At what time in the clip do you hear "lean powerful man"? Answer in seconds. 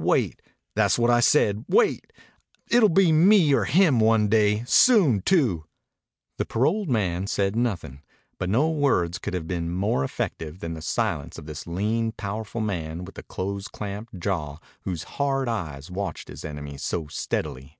11.66-13.06